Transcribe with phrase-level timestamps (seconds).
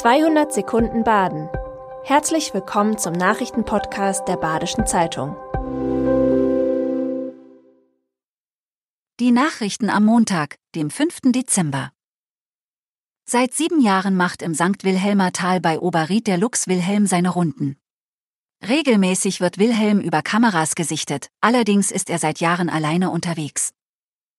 [0.00, 1.50] 200 Sekunden Baden.
[2.04, 5.36] Herzlich willkommen zum Nachrichtenpodcast der Badischen Zeitung.
[9.20, 11.18] Die Nachrichten am Montag, dem 5.
[11.32, 11.92] Dezember.
[13.26, 14.84] Seit sieben Jahren macht im St.
[14.84, 17.76] Wilhelmer Tal bei Oberried der Lux Wilhelm seine Runden.
[18.66, 23.74] Regelmäßig wird Wilhelm über Kameras gesichtet, allerdings ist er seit Jahren alleine unterwegs.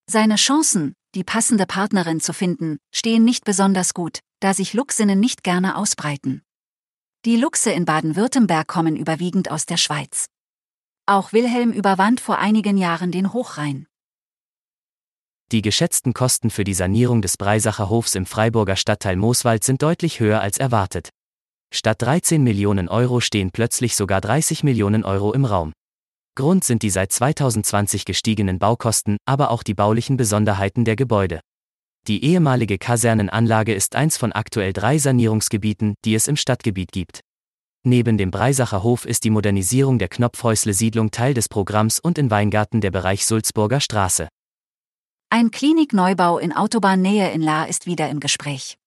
[0.09, 5.43] Seine Chancen, die passende Partnerin zu finden, stehen nicht besonders gut, da sich Luchsinnen nicht
[5.43, 6.41] gerne ausbreiten.
[7.23, 10.25] Die Luchse in Baden-Württemberg kommen überwiegend aus der Schweiz.
[11.05, 13.87] Auch Wilhelm überwand vor einigen Jahren den Hochrhein.
[15.51, 20.19] Die geschätzten Kosten für die Sanierung des Breisacher Hofs im Freiburger Stadtteil Mooswald sind deutlich
[20.19, 21.09] höher als erwartet.
[21.73, 25.73] Statt 13 Millionen Euro stehen plötzlich sogar 30 Millionen Euro im Raum.
[26.35, 31.41] Grund sind die seit 2020 gestiegenen Baukosten, aber auch die baulichen Besonderheiten der Gebäude.
[32.07, 37.21] Die ehemalige Kasernenanlage ist eins von aktuell drei Sanierungsgebieten, die es im Stadtgebiet gibt.
[37.83, 42.81] Neben dem Breisacher Hof ist die Modernisierung der Knopfhäusle-Siedlung Teil des Programms und in Weingarten
[42.81, 44.27] der Bereich Sulzburger Straße.
[45.29, 48.77] Ein Klinikneubau in Autobahnnähe in La ist wieder im Gespräch.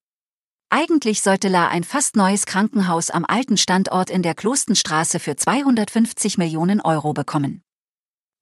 [0.70, 6.36] Eigentlich sollte La ein fast neues Krankenhaus am alten Standort in der Klostenstraße für 250
[6.36, 7.62] Millionen Euro bekommen.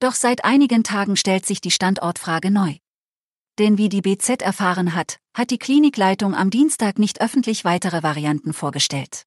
[0.01, 2.77] Doch seit einigen Tagen stellt sich die Standortfrage neu.
[3.59, 8.53] Denn wie die BZ erfahren hat, hat die Klinikleitung am Dienstag nicht öffentlich weitere Varianten
[8.53, 9.25] vorgestellt.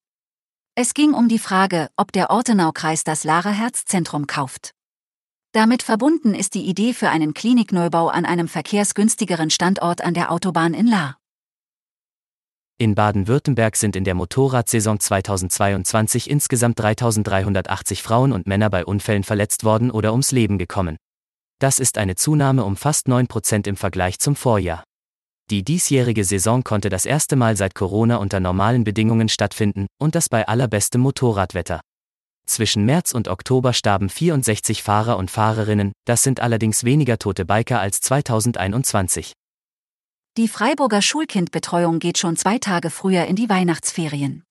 [0.75, 4.71] Es ging um die Frage, ob der Ortenaukreis das Lara Herzzentrum kauft.
[5.53, 10.73] Damit verbunden ist die Idee für einen Klinikneubau an einem verkehrsgünstigeren Standort an der Autobahn
[10.73, 11.15] in La.
[12.77, 19.63] In Baden-Württemberg sind in der Motorradsaison 2022 insgesamt 3380 Frauen und Männer bei Unfällen verletzt
[19.63, 20.97] worden oder ums Leben gekommen.
[21.59, 24.83] Das ist eine Zunahme um fast 9 Prozent im Vergleich zum Vorjahr.
[25.49, 30.27] Die diesjährige Saison konnte das erste Mal seit Corona unter normalen Bedingungen stattfinden und das
[30.27, 31.81] bei allerbestem Motorradwetter.
[32.47, 37.79] Zwischen März und Oktober starben 64 Fahrer und Fahrerinnen, das sind allerdings weniger tote Biker
[37.79, 39.33] als 2021.
[40.37, 44.43] Die Freiburger Schulkindbetreuung geht schon zwei Tage früher in die Weihnachtsferien.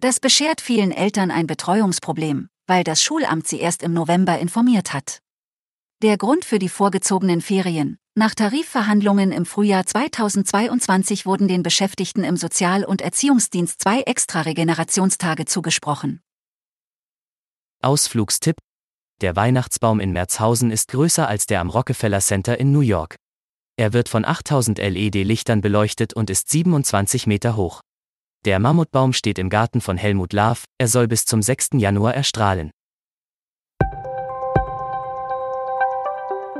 [0.00, 5.18] Das beschert vielen Eltern ein Betreuungsproblem, weil das Schulamt sie erst im November informiert hat.
[6.02, 7.98] Der Grund für die vorgezogenen Ferien.
[8.14, 15.44] Nach Tarifverhandlungen im Frühjahr 2022 wurden den Beschäftigten im Sozial- und Erziehungsdienst zwei extra Regenerationstage
[15.44, 16.22] zugesprochen.
[17.82, 18.56] Ausflugstipp.
[19.20, 23.16] Der Weihnachtsbaum in Merzhausen ist größer als der am Rockefeller Center in New York.
[23.76, 27.82] Er wird von 8000 LED-Lichtern beleuchtet und ist 27 Meter hoch.
[28.46, 31.72] Der Mammutbaum steht im Garten von Helmut Laaf, er soll bis zum 6.
[31.74, 32.70] Januar erstrahlen.